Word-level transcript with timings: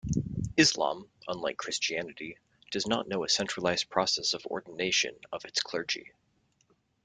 Islam, 0.57 1.07
unlike 1.27 1.57
Christianity, 1.57 2.39
does 2.71 2.87
not 2.87 3.07
know 3.07 3.23
a 3.23 3.29
centralised 3.29 3.87
process 3.91 4.33
of 4.33 4.43
ordination 4.47 5.15
of 5.31 5.45
its 5.45 5.61
clergy. 5.61 6.11